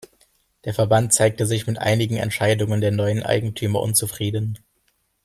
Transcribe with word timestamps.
Der 0.65 0.73
Verband 0.73 1.13
zeigte 1.13 1.45
sich 1.45 1.67
mit 1.67 1.77
einigen 1.77 2.15
Entscheidungen 2.17 2.81
der 2.81 2.89
neuen 2.89 3.21
Eigentümer 3.21 3.81
unzufrieden. 3.81 4.57